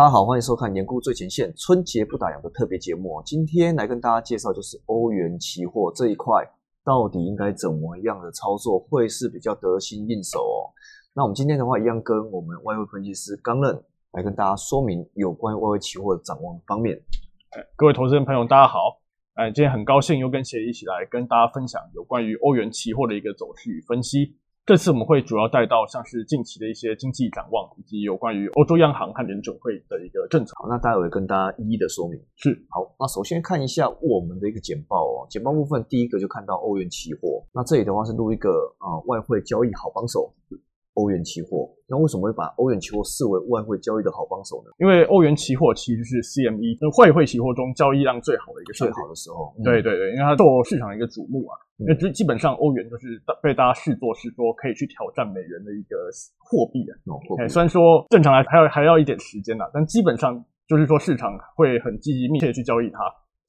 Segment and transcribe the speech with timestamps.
[0.00, 3.22] 大家好，欢迎收看《年股最前线》春节不打烊的特别节目。
[3.22, 6.42] 今天来跟大家介绍，就是欧元期货这一块
[6.82, 10.72] 到底应该怎么样的操作，会是比较得心应手哦。
[11.12, 13.78] 那我们今天的话，一样跟我们外汇分析师刚任
[14.12, 16.98] 来跟大家说明有关于外汇期货的展望方面。
[17.76, 19.02] 各位投资人朋友，大家好！
[19.34, 24.34] 哎，今天很高兴又跟协一起来跟大家分享有关于欧元期货的一个走势与分析。
[24.70, 30.54] 这次我们会主要带到像是近期的一些经济展望，以及有关于欧洲央行和联准会的一个政策。
[30.62, 32.16] 好，那待会跟大家一一的说明。
[32.36, 35.26] 是，好，那首先看一下我们的一个简报哦。
[35.28, 40.32] 简报部分第一个就看到欧元期货，那这里的话是录一个啊外汇交易好帮手。
[41.00, 44.70] 欧元期货，那为什么会把欧元期货视为外汇交易的好帮手呢？
[44.76, 49.56] 因为欧元期货其实是 CME 那外汇期货中交易量最好的一个最好的时候。
[49.64, 55.96] 对对对，因为它受市场的一个瞩目啊，因为基基本上欧元就是被大家视作是说可以去挑战美元的一个
[56.36, 56.92] 货币啊。
[57.40, 60.36] 哎，虽然说正常来还要还要一点时间呐，但基本上
[60.68, 63.00] 就是说市场会很积极密切去交易它。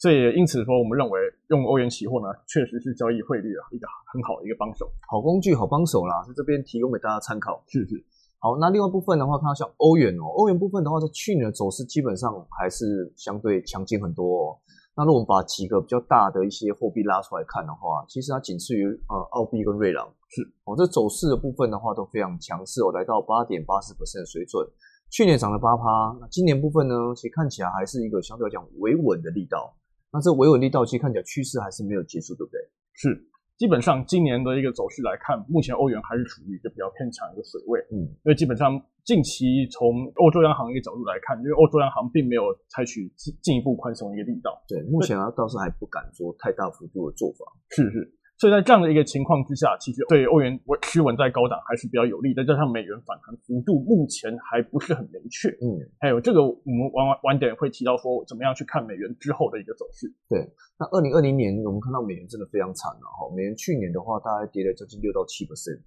[0.02, 7.62] 所以因此说，我们认为用欧元期货呢，确实是交易汇率啊一个很好的一个帮手，好工具，好帮手啦，在这边提供给大家参考。
[7.68, 8.04] 是是。
[8.40, 14.58] 好，那另外部分的话，看到像欧元哦，欧元部分的话，在去年的走势基本上还是相对强劲很多哦。
[14.98, 20.12] 那如果我们把几个比较大的一些货币拉出来看的话，其实它仅次于呃澳币跟瑞郎。
[20.30, 24.68] 是哦，这走势的部分的话都非常强势哦，来到八点八四的水准，
[25.12, 29.72] 去年涨了八趴，那今年部分呢，其实看起来还是一个相对来讲维稳的力道。
[30.12, 32.60] 那这维稳力到期看起来趋势还是没有结束，对不对？
[32.94, 33.16] 是，
[33.58, 37.80] 基本上今年的一个走势来看，目前欧元还是处于一个比较偏强一个水位。
[37.92, 44.62] 嗯，因为基本上近期从欧洲央行一个角度来看，因为欧洲央行并没有采取进进一步宽松的一个力道。
[44.68, 47.46] 对，目前啊倒是还不敢说太大幅度的做法。
[47.70, 48.18] 是是。
[48.42, 52.34] 所以在这样的一个情况之下，其实对欧元稳持稳在高档还是比较有利。
[52.34, 60.12] 再加上美元反弹幅度目前还不是很明确，嗯，还有这个我们晚晚点会提到说怎么样去看美元之后的一个走势。
[60.28, 60.42] 对，
[60.80, 65.78] 那二零二零年我们看到美元真的非常惨了哈，美元去年的话大概跌了将近六到七 percent，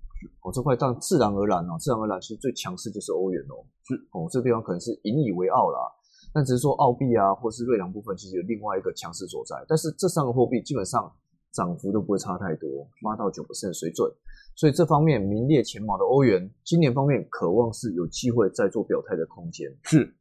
[0.47, 5.91] 哦，这块当自然而然哦，自然而然其实最强势就是欧元哦，是哦，这个地方可能是引以为傲啦。
[6.33, 11.11] 但只是说澳币啊或是瑞郎部分其实有另外一个强势所在，但是这三个货币基本上。
[11.55, 12.69] 涨幅都不会差太多，
[13.01, 14.11] 八到九的水准，
[14.57, 19.71] 所以这方面名列前茅的欧元，今年方面渴望是有机会再做表态的空间。
[19.85, 20.13] 是，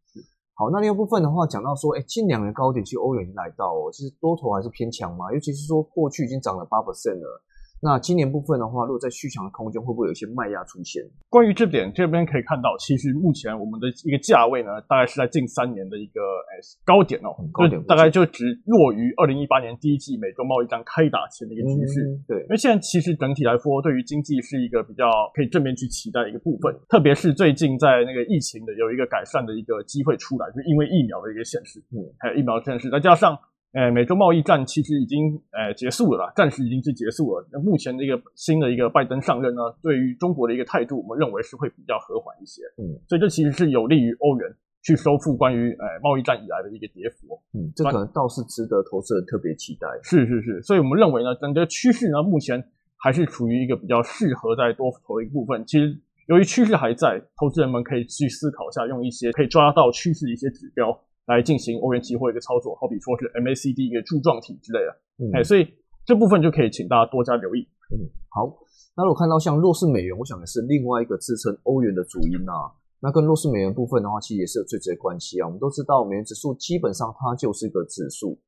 [0.53, 7.41] 好，那另一部分的话，讲到说，哎，近两年高点，其实欧元已经来到哦，其实多头还是偏强嘛，尤其是说过去已经涨了八 percent 了。
[7.83, 11.03] 那今年部分的话，如果在续强的空间，会不会有一些卖压出现？
[11.27, 22.07] 关于这点，这边可以看到，其实目前我们的一个价位呢，大概是在近三年的一个诶高点哦，高点大概就只弱于二零一八年第一季美洲贸易战开打前的一个趋势。
[22.25, 25.03] 对，因为现在其实整体来说，对于经济是一个比较
[25.35, 33.37] 可以正面去期待的一个部分，特别是最近在那个疫情的有一个改善的一个机会出来，就因为疫苗的一个显示，嗯，还有疫苗显示，再加上。
[33.73, 37.47] 诶，美洲贸易战其实已经诶结束了，暂时已经是结束了。
[37.51, 42.61] 那目前的一个新的一个拜登上任呢，对于中国的一个态度，我们认为是会比较和缓一些。
[42.77, 44.47] 嗯，所以这其实是有利于欧元
[44.83, 47.41] 去收复关于诶贸易战以来的一个跌幅。
[47.57, 49.87] 嗯，这可能倒是值得投资人特别期待。
[50.03, 52.63] 是是是，所以我们认为呢，整个趋势呢，目前
[52.97, 55.65] 还是处于一个比较适合在多头的一部分。
[55.65, 60.95] 其实由于趋势还在，投资人们可以去思考一下，用一些可以抓到趋势的一些指标。
[61.25, 65.67] 来进行欧元期货一个操作，好比说是 MACD 一个柱状体之类的，哎，所以
[66.05, 67.67] 这部分就可以请大家多加留意。
[67.91, 68.51] 嗯，好，
[68.95, 72.71] 那我看到像弱势美元，我想也是另外一个支撑欧元的主因啊。
[72.99, 75.45] 那跟弱势美元部分的话，其实也是有最直接关系啊。
[75.45, 78.39] 我们都知道，美元指数基本上它就是一个指数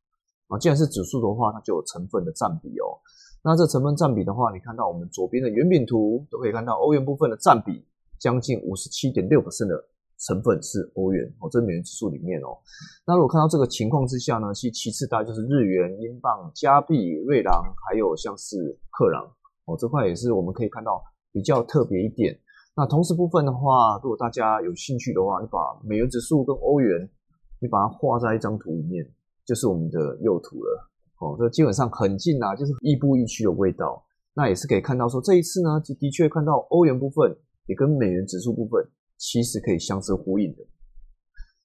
[0.48, 2.96] 啊，既然是指数的话，它就有成分的占比哦。
[3.44, 7.86] 那这成分占比的话，你看到我们左边的圆饼图都可以看到，欧元部分的占比
[8.18, 9.52] 将近五十七点六的
[10.20, 12.58] 成分是欧元哦，这美元指数里面哦。
[13.06, 19.26] 那如果看到这个情况之下呢，其其次大概就是日元、英镑、加币、瑞郎，还有像是克朗
[19.66, 21.02] 哦，这块也是我们可以看到
[21.32, 22.38] 比较特别一点。
[22.76, 27.10] 那同时部分的话，如果大家有兴趣的话，你把美元指数跟欧元，
[27.60, 29.06] 你把它画在一张图里面，
[29.46, 31.36] 就是我们的右图了哦。
[31.40, 34.04] 这基本上很近啊，就是亦步亦趋的味道。
[34.34, 37.34] 那也是可以看到说，这一次呢，的确看到欧元部分
[37.68, 38.86] 也跟美元指数部分。
[39.18, 40.64] 其实可以相似呼应的。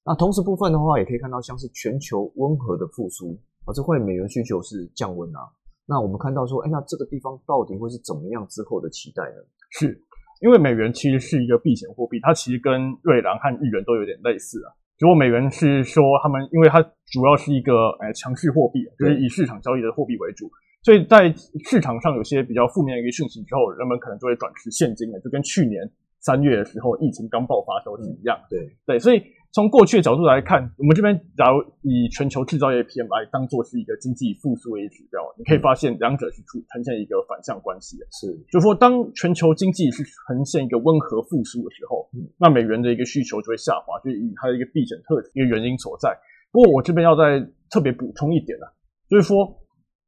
[0.04, 5.40] 那同时部分的话，也可以看到像是全球温和的复苏啊，这会美元需求是降温啊。
[5.86, 9.42] 那我们看到说，哎，那这个地方到底会是怎么样之后的期待呢？
[9.70, 10.02] 是
[10.40, 14.72] 因为美元其实是一个避险货币，它其实跟瑞郎和日元都有点类似啊。
[14.98, 16.80] 如果美元是说他们，因为它
[17.12, 20.50] 主要是一个呃强势货币，就是以市场交易的货币为主，
[20.82, 21.30] 所以在
[21.68, 25.84] 市场上有些比较负面的一个讯息之后，人们可能就会转持现金了，就跟去年。
[26.20, 29.22] 三月的时候，疫情刚爆发时候是一样，对对，所以
[29.52, 38.06] 从过去的角度来看，我们这边假如以全球制造业 PMI 当做是一个经济复苏的一个指标，你可以发现两者是出呈现一个反向关系的。
[38.12, 42.08] 是，就是说，当全球经济是呈现一个温和复苏的时候，
[42.38, 46.14] 那美元的一个需求就会下滑，就是以它的一个避险特一个原因所在。
[46.52, 47.40] 不过我这边要再
[47.70, 48.68] 特别补充一点啊，
[49.08, 49.48] 就是说，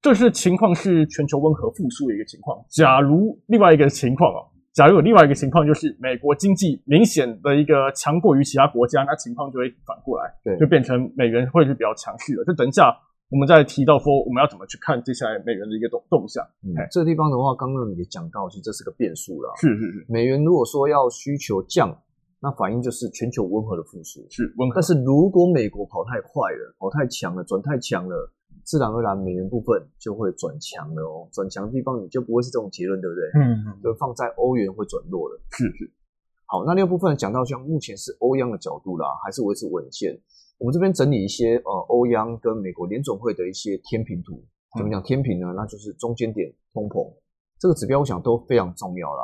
[0.03, 2.63] 这是情况是全球温和复苏的一个情况。
[2.69, 4.52] 假如另外一个情况啊。
[4.73, 12.45] 假如有另外一个情况，就是美国经济明显的一个强过于其他国家，那情况就会反过来，对，就变成美元会是比较强势的。
[12.45, 12.89] 就等一下
[13.29, 16.43] 我们再提到说，我们要怎么去看接下来美元的一个动动向。
[16.65, 19.53] 嗯，这个地方的话，刚刚也讲到，其实这是个变数了。
[19.61, 21.95] 是是是，美元如果说要需求降，
[22.41, 24.77] 那反应就是全球温和的复苏，是温和。
[24.77, 28.33] 但是如果美国跑太快了，跑太强了，转太强了。
[28.65, 31.29] 自然而然，美元部分就会转强了哦。
[31.33, 33.25] 转强的地方你就不会是这种结论，对不对？
[33.41, 33.81] 嗯嗯。
[33.83, 35.41] 就放在欧元会转弱了。
[35.51, 35.91] 是是。
[36.47, 40.19] 好，那另一部分讲到像目前是欧央的角度啦，还是维持稳健。
[40.59, 44.45] 我们这边整理一些呃欧央跟美国联总会的一些天平图。
[44.79, 45.53] 怎么讲天平呢？
[45.57, 47.13] 那就是中间点通膨
[47.59, 49.23] 这个指标，我想都非常重要啦。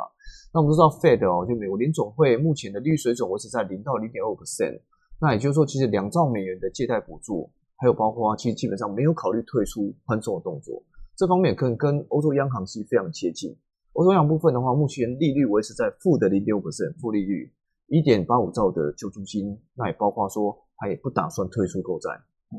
[0.53, 4.81] 那我们都知道 Fed 哦，就美国联总会目前的利率水准维持在零到零点二 percent。
[5.21, 7.51] 那也就是说，其实两兆美元的借贷补助。
[7.79, 10.83] 还有包括，其实基本上没有考虑退出宽松的动作，
[11.15, 13.55] 这方面可能跟欧洲央行是非常接近。
[13.93, 17.51] 欧洲央行部分的话，目前利率维持在负的零点五 percent 负利率，
[17.87, 22.09] 一点八五兆的救助金，那也包括说，它也不打算退出购债。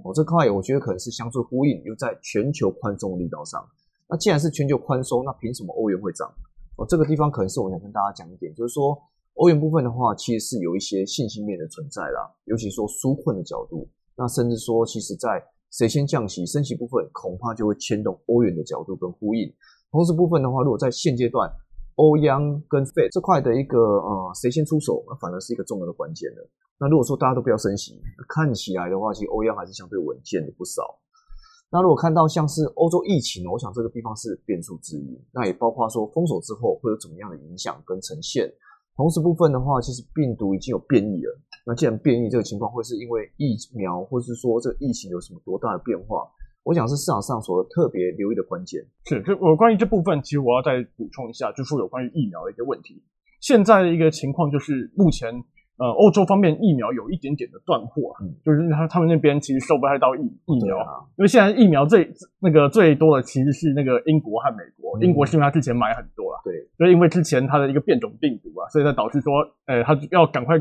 [0.03, 3.63] 哦，这块我觉得可能是相对呼应，又在全球宽松的力道上。
[4.09, 6.27] 那既然是全球宽松，那凭什么欧元会涨？
[6.77, 8.99] 哦，这个地方可能是我想跟大家讲一点，就是说
[9.35, 13.87] 欧元部分的话，其实是有一些信心面的存在啦，尤其说纾困的角度。
[14.21, 19.51] 那甚至说，其实，在谁先降息、升息部分，恐怕就会牵动欧元的角度跟呼应。
[19.91, 21.51] 同时部分的话，如果在现阶段，
[21.95, 26.47] 欧央跟 Fed 这块的一个呃谁先出手，那反而是一个重要的关键的。
[26.79, 30.83] 那如果说大家都不要升息，看起来的话，其实欧央还是相对稳健的不少。
[31.73, 35.19] 那如果看到像是欧洲疫情，我想这个地方是变数之一。
[35.33, 38.53] 那也包括说封锁之后会有怎么样的影响跟呈现。
[38.97, 41.39] 同时部分的话，其实病毒已经有变异了。
[41.67, 46.27] 那既然变异这个情况会是因为疫苗，或是说这个疫情有什么多大的变化？
[46.63, 48.85] 我想是市场上所特别留意的关键。
[49.07, 53.03] 是，就我关于这部分，其实我要再补充一下，就是说有关于疫苗的一个问题。
[53.41, 55.33] 现在的一个情况就是，目前
[55.79, 58.15] 呃欧洲方面疫苗有一点点的断货，
[58.45, 60.77] 就是他他们那边其实收不太到疫疫苗，
[61.17, 64.99] 因为现在疫苗最那个最多的其实是那个英国和美国。
[65.01, 69.33] 英国是因为他之前买很多了，对，所以因为之前它的一个变种病毒啊，所以才导致说，
[69.67, 70.61] 呃，他要赶快。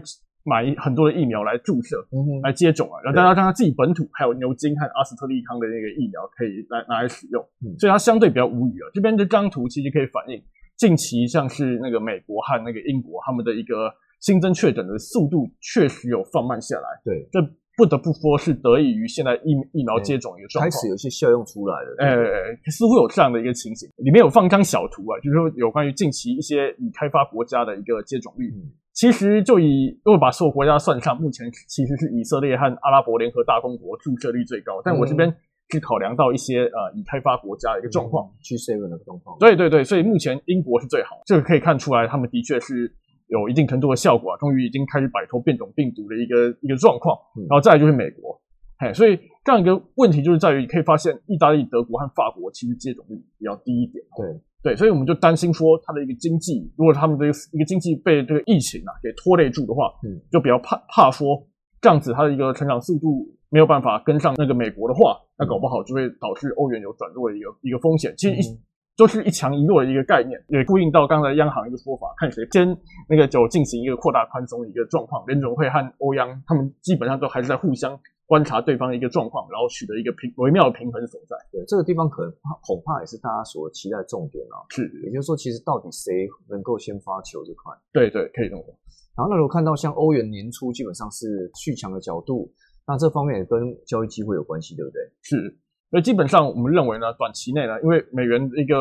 [0.49, 2.03] 买很多的疫苗来注射，
[2.41, 7.45] 来接种啊，然后大家看他自己本土还有牛津和阿斯特利康的那个疫苗可以来拿来使用，
[7.77, 8.89] 所以它相对比较无语啊。
[8.95, 10.41] 这边这张图其实可以反映
[10.75, 16.87] 近期像是那个美国和那个英国他们的一个新增确诊的速度确实有放慢下来。
[17.05, 17.39] 对，这
[17.77, 21.95] 不得不说是得益于现在疫疫苗接种一个状况，开始有些效用出来了。
[21.99, 28.51] 呃，似乎有这样的一个情形，里面有放一张小图啊，就是说有关于近期一些已开发国家的一个接种率。
[28.99, 34.81] 其实就以如果把所有国家算上，目前其实是以色列和阿拉伯联合大公国注射率最高。
[34.83, 35.33] 但我这边
[35.69, 39.37] 去考量到一些呃已开发国家的一个状况，G seven 的状况。
[39.39, 42.93] 对对对，所以目前英国是最好，这个可以看出来，他们的确是
[43.27, 47.17] 有一定程度的效果啊，终于已经开始摆脱变种病毒的一个一个状况。
[47.47, 48.41] 然后再来就是美国，
[48.79, 54.03] 嘿，所以这样一个问题就是在于，可以发现意大利、德国和法国其实接种率比较低一点。
[54.17, 54.41] 对。
[54.61, 61.41] 对，所以我们就担心说，它的一个经济，如果他们的一个经济被这个疫情啊给拖累住的话，嗯，就比较怕怕说
[61.79, 68.13] 这样子，它的一个成长速度没有办法跟上那个美国的话，那搞不好就会导致欧元有转弱的一个一个风险。
[68.17, 68.59] 其实一
[68.97, 75.25] 就是一强一弱的一个概念，也呼应到刚才央行一个说法，看谁先那个就进行一个扩大宽松的一个状况。
[75.25, 77.97] 联总会和欧央他们基本上都还是在互相。
[78.29, 81.35] 观察对方的一个状况，然后取得一个平微妙的平衡所在。
[81.51, 82.31] 对这个地方，可能
[82.61, 84.61] 恐怕也是大家所期待重点啊。
[84.69, 87.73] 是，也就是说，其实到底谁能够先发球这块？
[87.91, 88.69] 对对，可以这么说。
[89.17, 92.53] 然后，那如果看到像欧元年初基本上是续强的角度，
[92.85, 95.01] 那这方面也跟交易机会有关系，对不对？
[95.23, 95.57] 是。
[95.89, 98.77] 那基本上我们认为呢，短期内呢，因为美元一个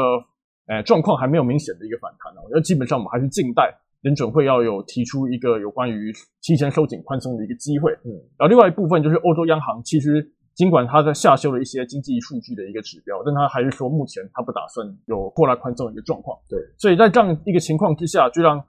[0.66, 3.74] 诶状况还没有明显的一个反弹呢，我觉得基本上我们还是静待。
[4.02, 6.12] 联准会要有提出一个有关于
[6.42, 10.24] 提前收紧宽松的一个机会，嗯，然后另外一部分就是欧洲央行，其实
[10.54, 18.62] 尽管它在下修了一些经济数据的一个指标，但它还是说目前它不打算有过来宽松的一个状况，对，所以在这样一个情况之下，就让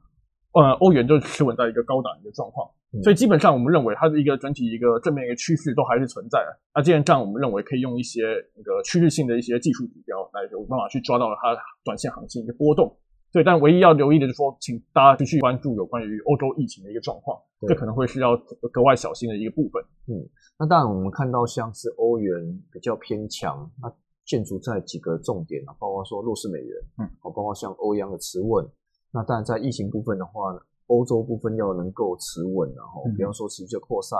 [0.53, 2.67] 呃欧元就持稳在一个高档一个状况，
[3.03, 6.59] 所以基本上我们认为它的一个整体一个正面一个趋势都还是存在的。
[6.73, 8.23] 那既然这样，我们认为可以用一些
[8.57, 12.97] 那个趋势性的一些技术指标来有办法去抓到它短线行情一个波动。
[13.31, 18.35] 对，但唯一要留意的就是说，请大家继续关注有关于欧洲疫情的一个状况，这可能会是要
[18.71, 19.83] 格外小心的一个部分。
[20.07, 23.91] 嗯，那当然我们看到像是欧元比较偏强，那
[24.25, 28.67] 建筑在几个重点啊，包括说弱势美元，嗯，好，包括像欧央的持稳。
[29.11, 30.59] 那当然在疫情部分的话呢。
[30.89, 34.19] 欧洲部分要能够持稳，然后比方说持续的扩散，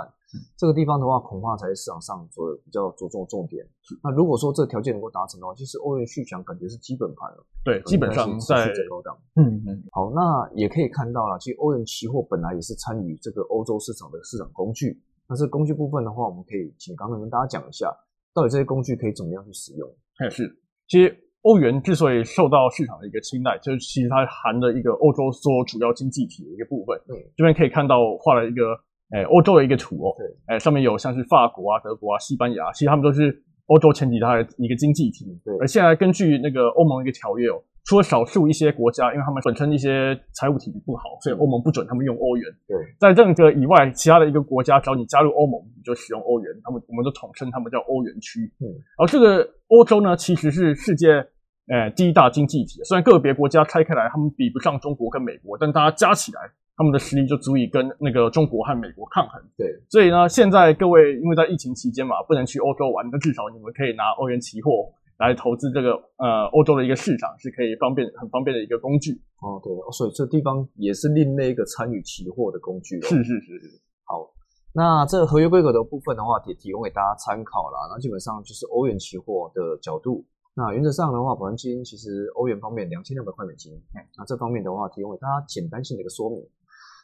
[0.56, 3.66] 这个地方的话，恐怕才是市场上所比较着重的重点。
[4.04, 7.46] 那如果说这个条件能够达成的话，其实欧元续强感觉是基本盘了。
[7.64, 9.18] 对，基本上在高档。
[9.36, 9.84] 嗯嗯。
[9.92, 15.02] 好，那也可以看到了，其实欧元期货本来也是参与这个欧洲市场的市场工具。
[15.28, 17.92] 那这工具部分的话，我们可以请刚才跟大家讲一下，
[18.34, 19.90] 到底这些工具可以怎么样去使用？
[20.22, 20.56] 也是，
[20.88, 21.26] 其实。
[21.44, 26.98] 欧元之所以受到市场的一个青睐，就是其实它含了一个欧洲所有主要经济体的一个部分。
[27.08, 28.74] 嗯，这边可以看到画了一个
[29.12, 30.14] 诶欧洲的一个图哦。
[30.18, 35.26] 对，诶上面有像是法国啊、德国啊、西班牙，其实他们都是欧洲前几大的一个经济体。
[35.46, 37.62] 对，而现在根据那个欧盟一个条约哦。
[37.90, 42.46] 除了少数一些国家，因为他们本身一些财务体系不好，所以欧盟不准他们用欧元。
[42.68, 46.54] 对，在这个以外，其他的一个国家，只要你加入欧盟，你就使用欧元。
[46.64, 48.42] 他们我们都统称他们叫欧元区。
[48.62, 48.70] 嗯，
[49.00, 51.26] 而这个欧洲呢，其实是世界。
[51.70, 56.42] 诶，第一大经济体，虽然个别国家拆开来，他们比不上中国跟美国，但大家加起来，
[56.76, 59.40] 他们的实力就足以跟那个中国和美国抗衡。
[59.56, 69.22] 对，所以呢，现在各位因为在疫情期间嘛，不能去欧洲玩，那至少你们可以拿欧元期货来投资这个呃欧洲的一个市场，是可以方便很方便的一个工具。
[69.44, 73.02] 哦，对，所以这地方也是另类一个参与期货的工具。
[73.02, 73.82] 是是是是。
[74.06, 74.32] 好，
[74.74, 77.88] 那这合约规格的部分的话，也提供给大家参考啦。
[77.92, 80.26] 那基本上就是欧元期货的角度。
[80.56, 83.72] 那原则上的话，保证金其实欧元方面两千两百块美金，
[84.18, 86.42] 那这方面的话提供给大家简单性的一个说明。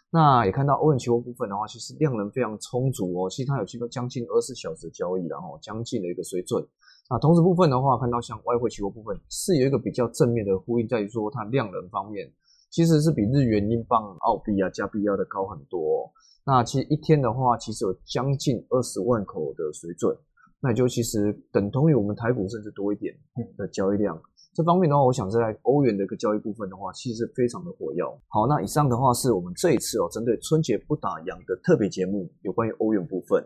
[0.10, 6.66] 那也看到欧元期货部分的话，其实量能非常充足哦，其实它有基本将近二十四小时交易，然后将近的一个水准。
[7.10, 12.28] 那同时部分的话，看到像外汇期货部分是有一个比较正面的呼应，在于说它量能方面
[12.72, 16.12] 其实是比日元、英镑、澳币啊、加币要的高很多。
[16.46, 20.16] 那其实一天的话，其实有将近二十万口的水准。
[20.62, 23.14] 那就其实等同于我们台股甚至多一点
[23.56, 24.20] 的交易量。
[24.56, 28.10] 这方面的话，我想在欧元的一个交易部分的话，其实非常的火药。
[28.30, 33.46] 好，那以上的话是我们这一次哦，针对春节不打烊的特别节目，有关于欧元部分。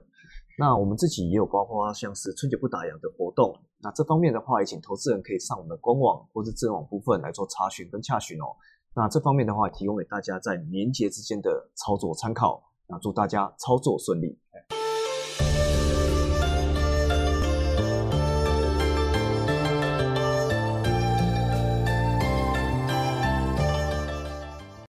[0.60, 3.58] 那我们自己也有包括像是春节不打烊的活动。
[3.82, 8.52] 那这方面的话，也请投资人可以上我们的官网或是智能网部分来做查询跟洽询哦。
[8.94, 12.62] 那这方面的话，提供给大家在年节之间的操作参考。
[12.88, 14.38] 那祝大家操作顺利。